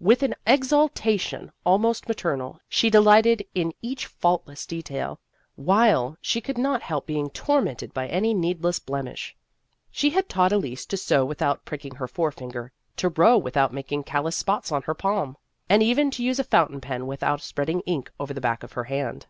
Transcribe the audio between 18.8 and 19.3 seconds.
hand.